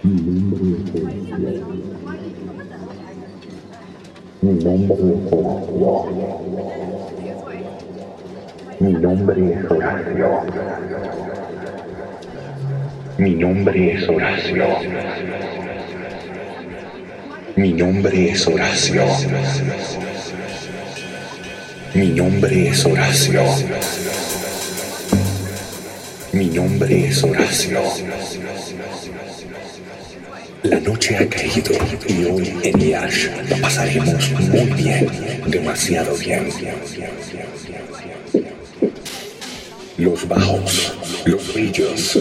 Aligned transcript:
Mi 0.00 0.12
nombre 4.52 4.94
es 4.94 5.32
Horacio. 5.32 6.04
Mi 8.78 8.92
nombre 8.92 9.52
es 9.52 9.70
Horacio. 9.70 10.40
Mi 13.18 13.34
nombre 13.34 13.92
es 13.94 14.08
Horacio. 14.08 14.66
Mi 17.56 17.72
nombre 17.72 18.30
es 18.30 18.46
Horacio. 18.46 19.04
Mi 21.94 22.08
nombre 22.10 22.68
es 22.68 22.86
Horacio. 22.86 23.42
Mi 26.32 26.46
nombre 26.46 27.08
es 27.08 27.24
Horacio. 27.24 27.80
La 30.62 30.80
noche 30.80 31.16
ha 31.16 31.28
caído 31.28 31.72
y 32.08 32.24
hoy 32.24 32.52
en 32.64 32.80
Yash 32.80 33.28
la 33.48 33.56
pasaremos 33.58 34.30
muy 34.32 34.82
bien, 34.82 35.08
demasiado 35.46 36.16
bien. 36.16 36.48
Los 39.96 40.26
bajos, 40.26 40.94
los 41.24 41.54
brillos, 41.54 42.18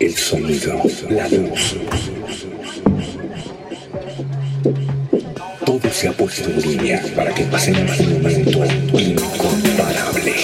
el 0.00 0.16
sonido, 0.16 0.82
la 1.10 1.28
luz. 1.28 1.76
Todo 5.64 5.90
se 5.92 6.08
ha 6.08 6.12
puesto 6.12 6.50
en 6.50 6.60
línea 6.60 7.02
para 7.14 7.32
que 7.32 7.44
pasemos 7.44 8.00
un 8.00 8.14
momento 8.14 8.64
incomparable. 8.98 10.34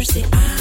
I 0.00 0.59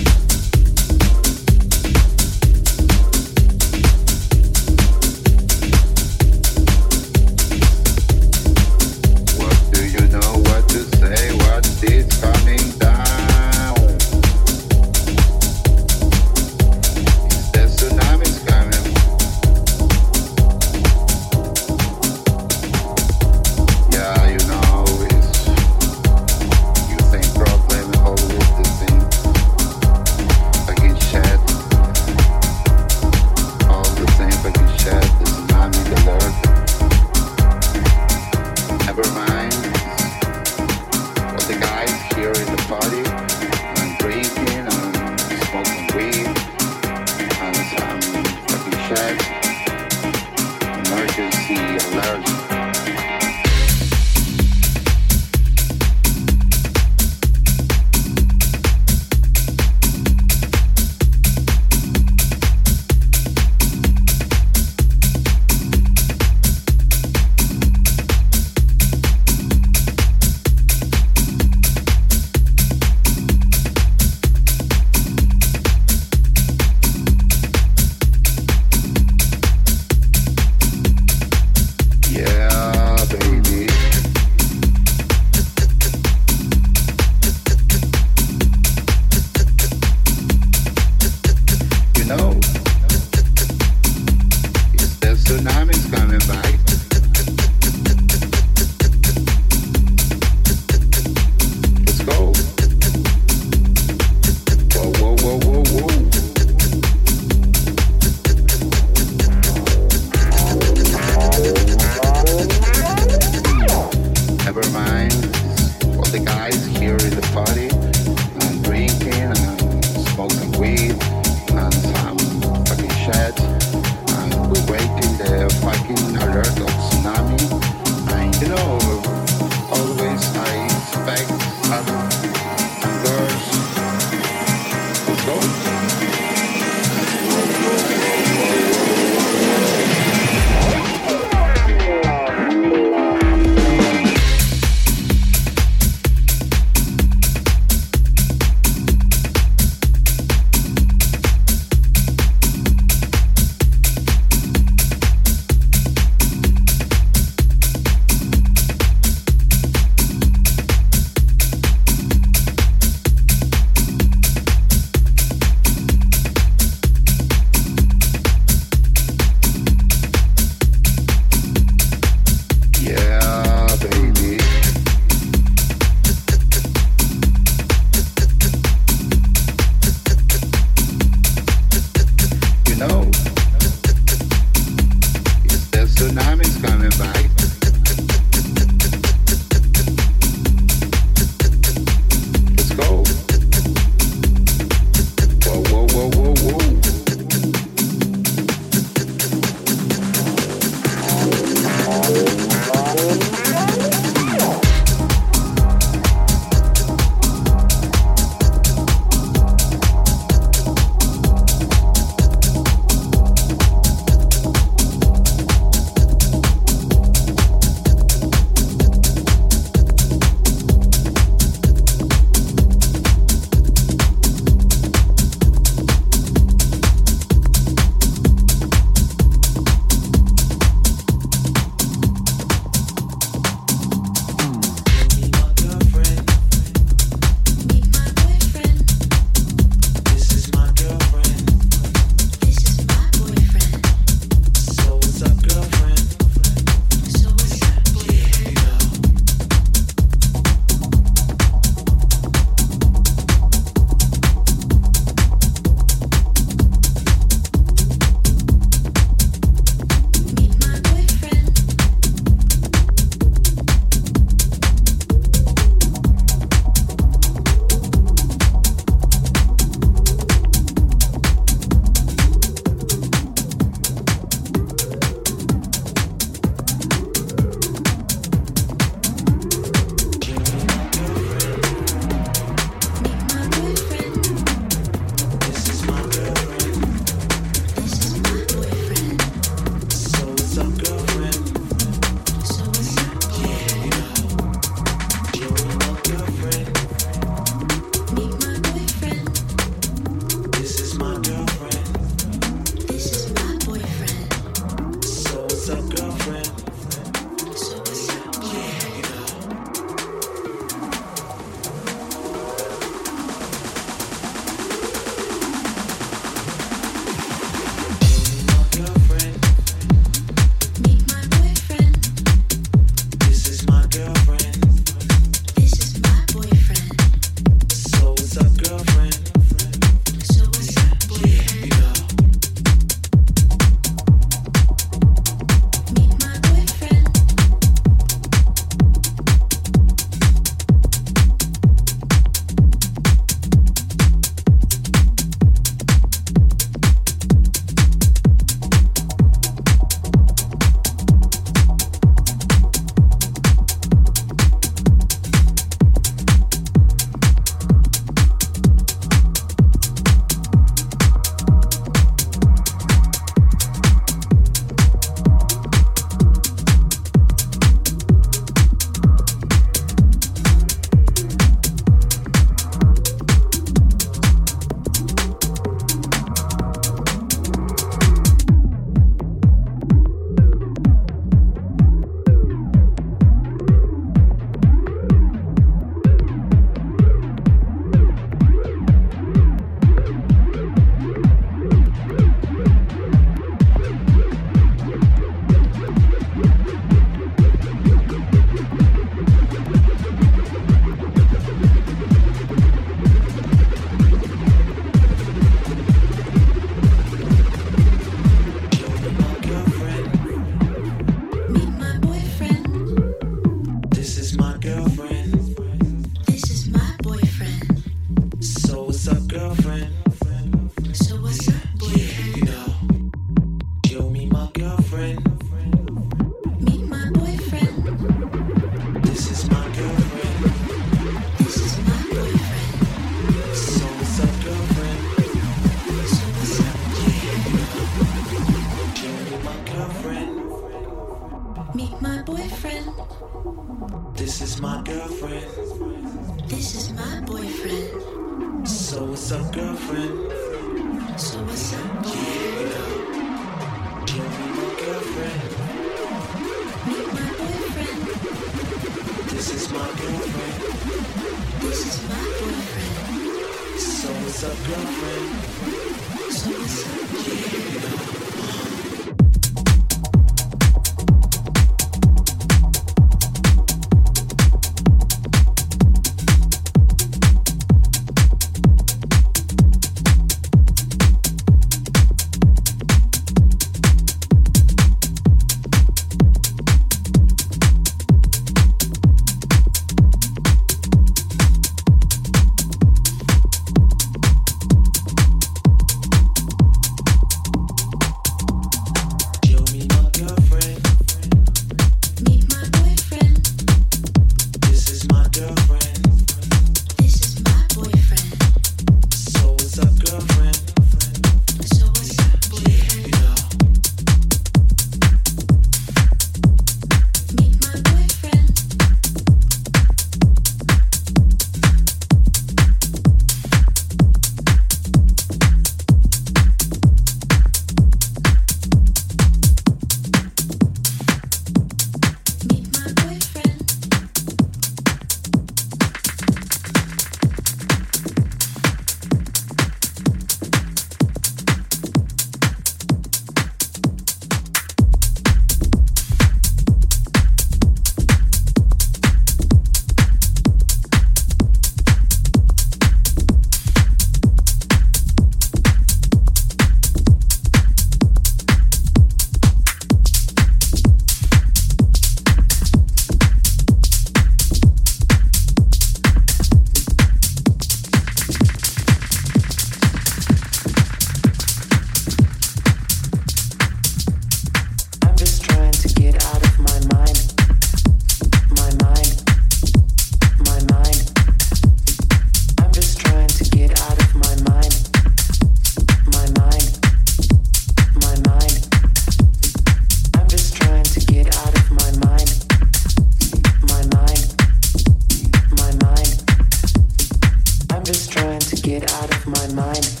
out 599.06 599.16
of 599.16 599.26
my 599.26 599.46
mind, 599.54 600.00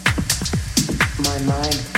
my 1.22 1.38
mind. 1.46 1.95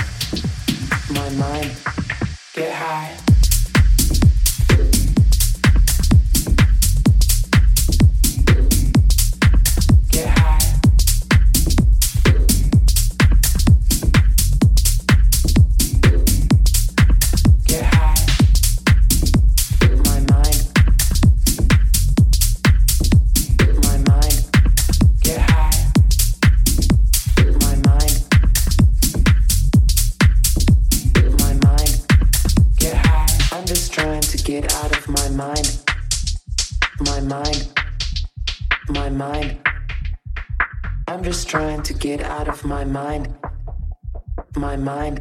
mind, 44.88 45.20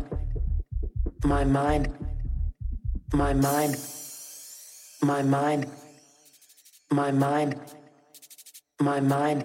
my 1.25 1.43
mind, 1.43 1.85
my 3.13 3.33
mind, 3.33 3.73
my 5.09 5.21
mind, 5.21 5.61
my 6.99 7.11
mind, 7.11 7.51
my 8.79 8.99
mind, 9.13 9.43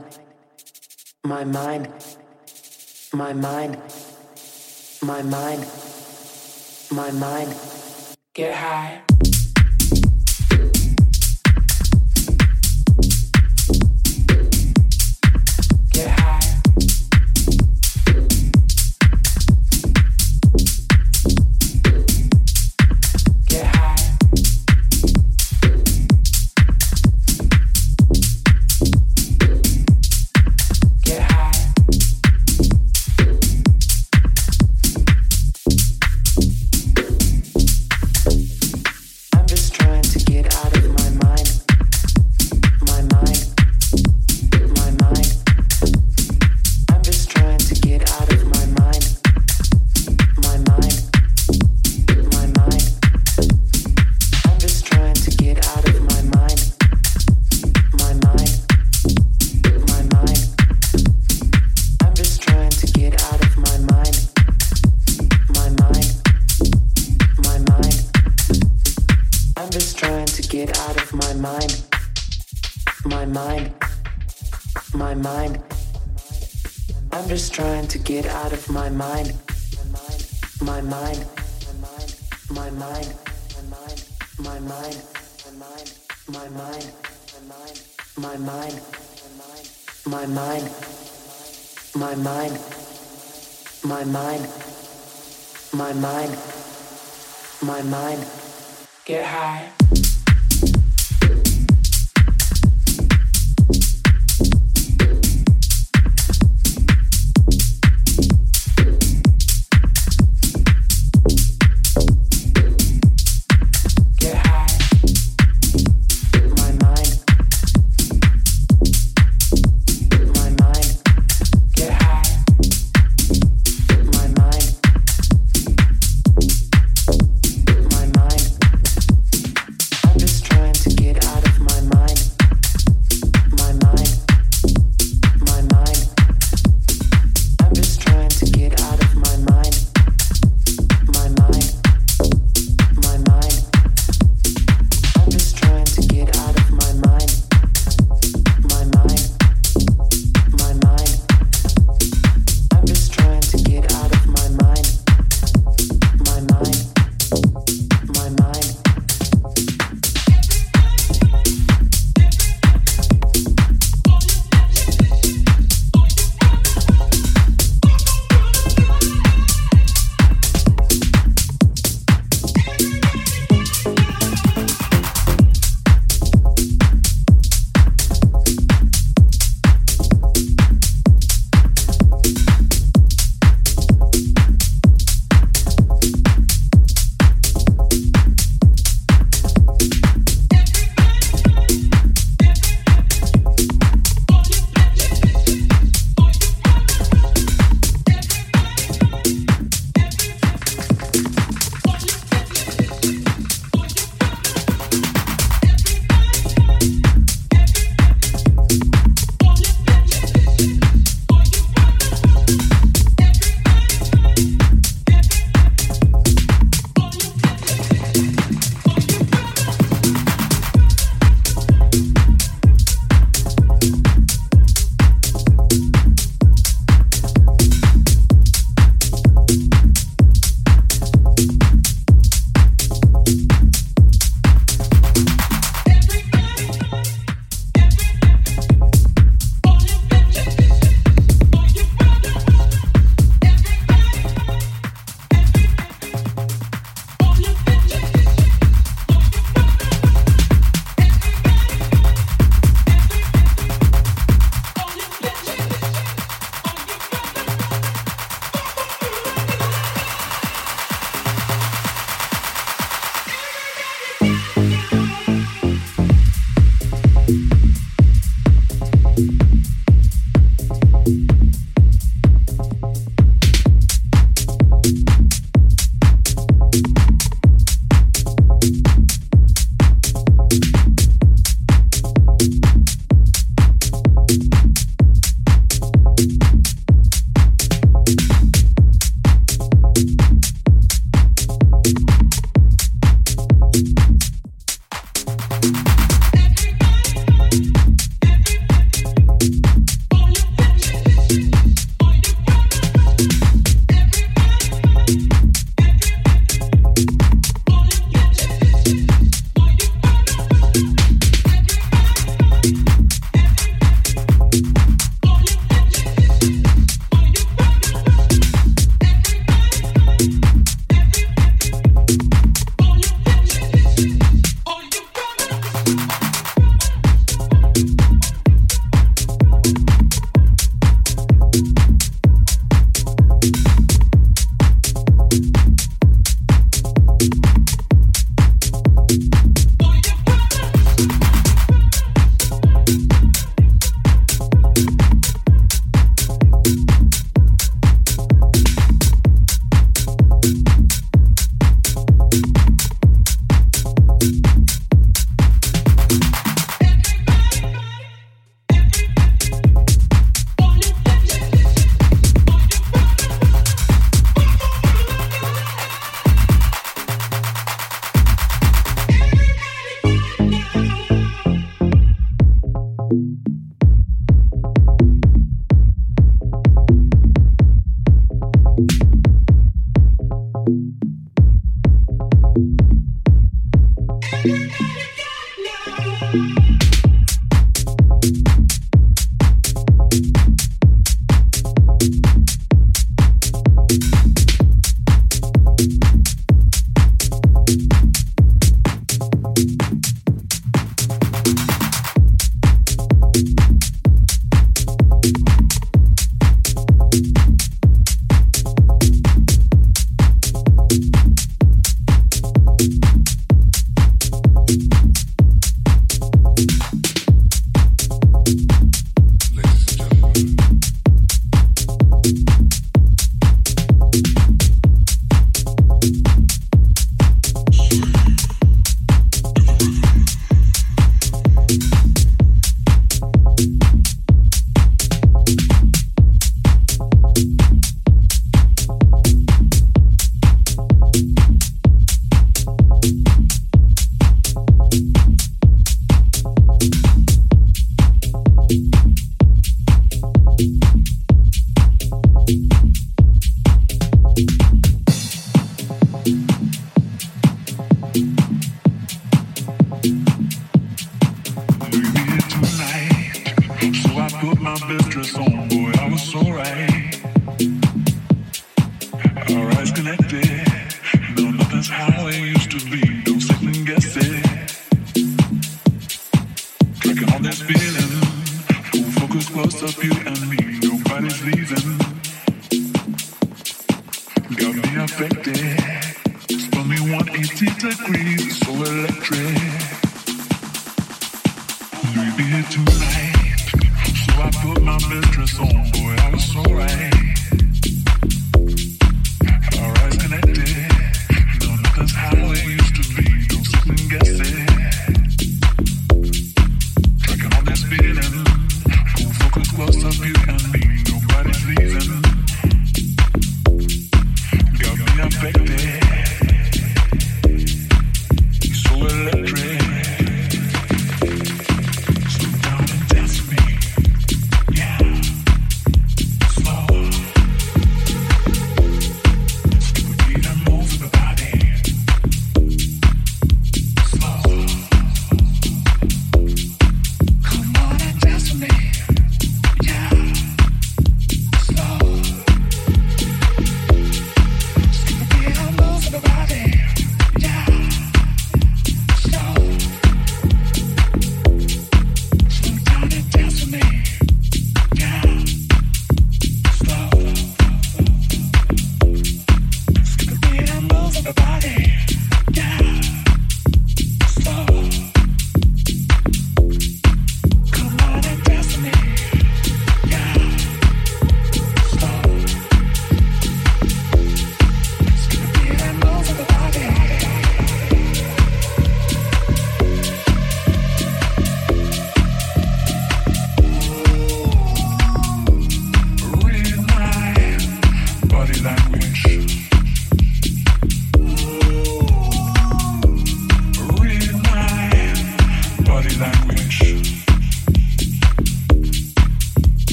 my 1.24 1.44
mind, 1.44 1.88
my 3.12 3.32
mind, 3.46 3.72
my 5.10 5.22
mind, 5.34 5.62
my 6.98 7.10
mind. 7.10 7.50
Get 8.34 8.54
high. 8.54 9.11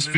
Just 0.00 0.14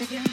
again? 0.00 0.27